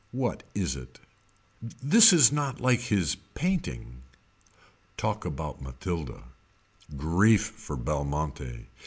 What 0.11 0.41
is 0.55 0.75
it. 0.75 0.99
This 1.61 2.11
is 2.11 2.31
not 2.31 2.59
like 2.59 2.79
his 2.79 3.17
painting. 3.35 4.01
Talk 4.97 5.25
about 5.25 5.61
Mathilda. 5.61 6.23
Grief 6.97 7.43
for 7.43 7.75
Belmonte. 7.77 8.65